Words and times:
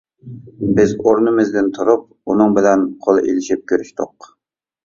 بىز 0.79 0.93
ئورنىمىزدىن 1.03 1.69
تۇرۇپ 1.77 2.07
ئۇنىڭ 2.31 2.57
بىلەن 2.57 2.89
قول 3.07 3.23
ئېلىشىپ 3.23 3.63
كۆرۈشتۇق. 3.75 4.33